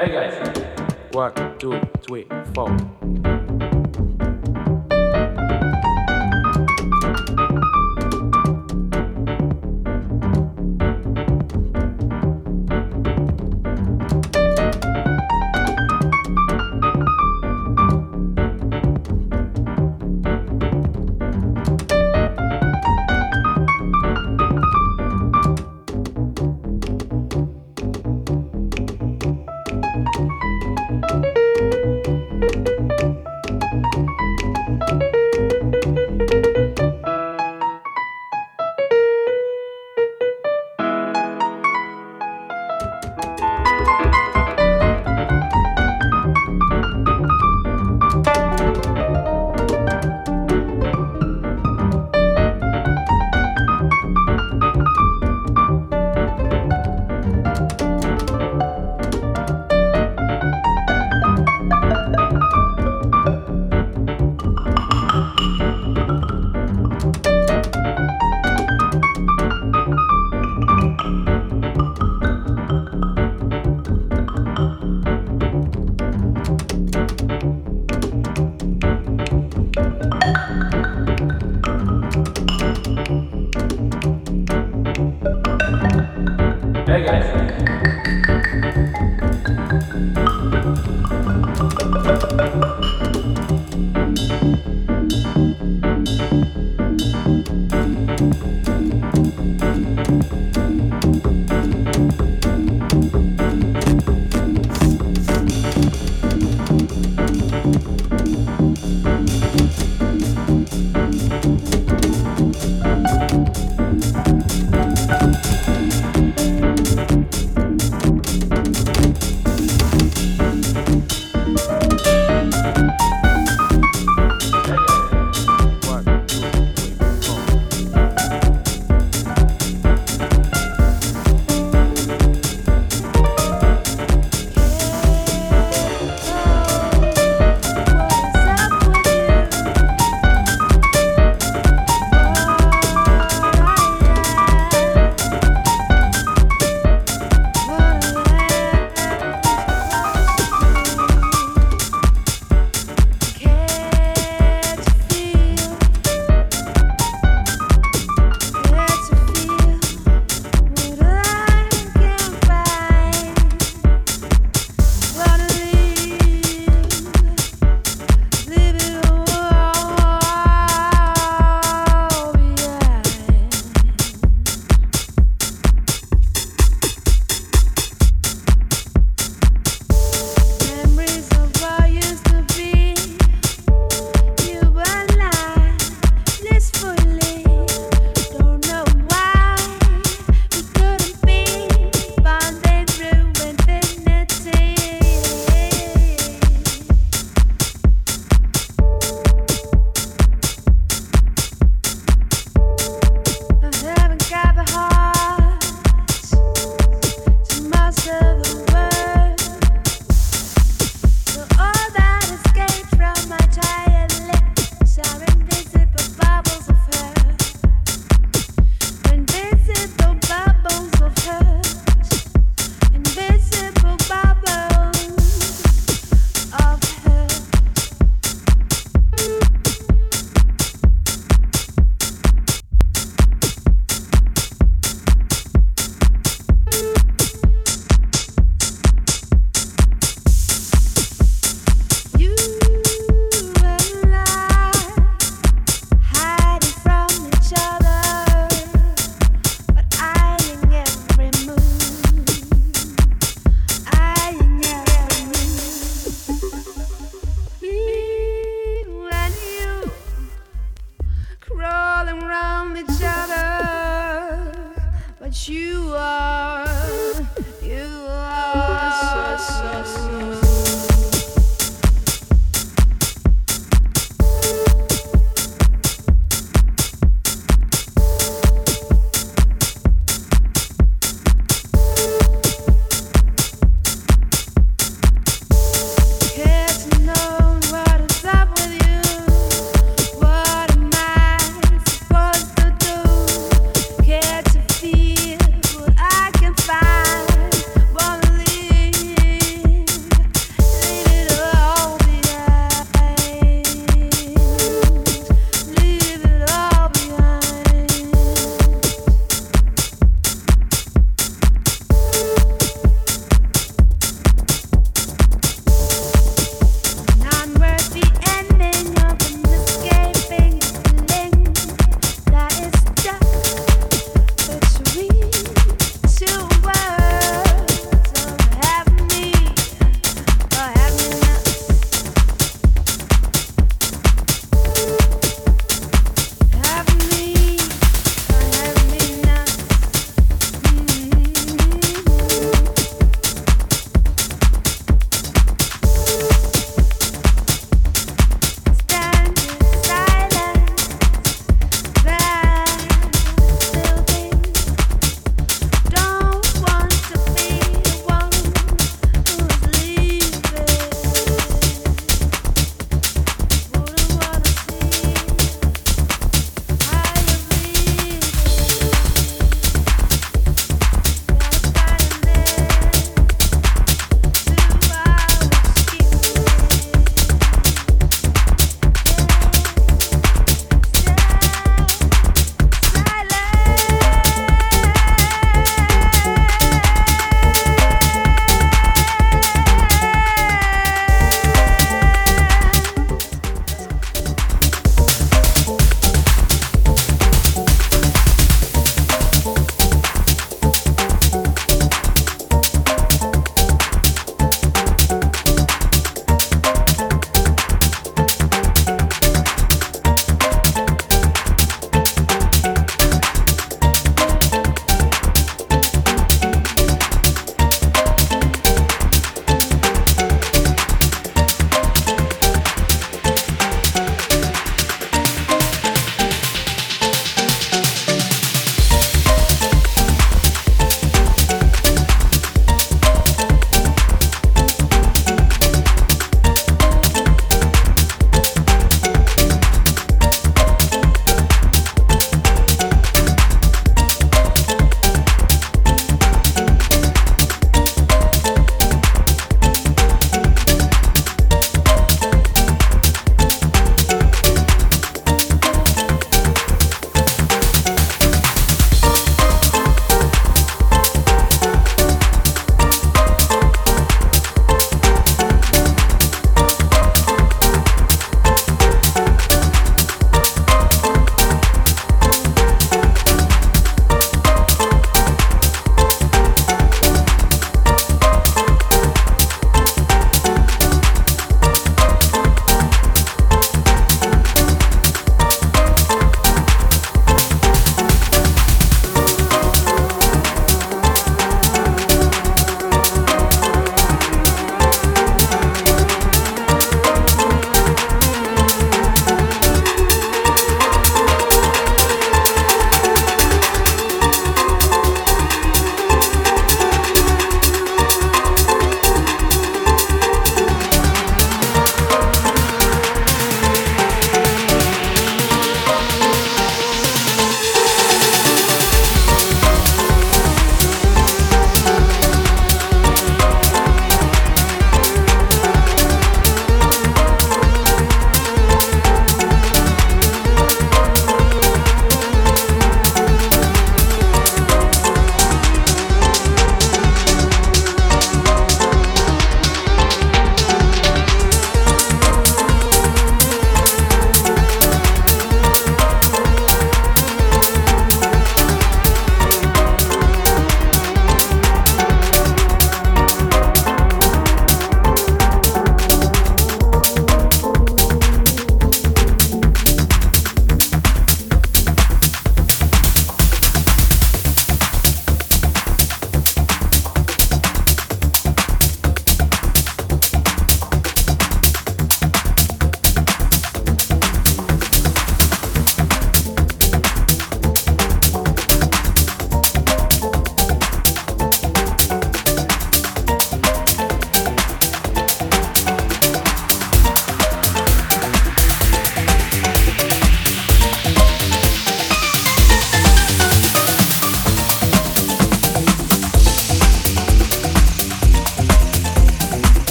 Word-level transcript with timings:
Hey 0.00 0.12
guys. 0.12 0.64
One, 1.12 1.58
two, 1.58 1.78
three, 2.00 2.26
four. 2.54 2.74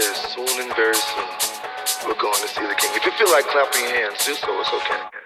says 0.00 0.16
soon 0.34 0.60
and 0.60 0.74
very 0.76 0.94
soon, 0.94 1.24
we're 2.06 2.20
going 2.20 2.34
to 2.34 2.48
see 2.48 2.60
the 2.60 2.74
king. 2.74 2.90
If 2.94 3.04
you 3.06 3.12
feel 3.12 3.30
like 3.30 3.44
clapping 3.46 3.82
your 3.82 3.94
hands, 3.94 4.24
do 4.26 4.34
so. 4.34 4.60
It's 4.60 4.72
okay. 4.72 5.25